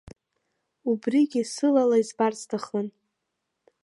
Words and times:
Убригьы 0.89 1.41
сылала 1.53 1.97
избар 2.01 2.33
сҭахын. 2.39 2.87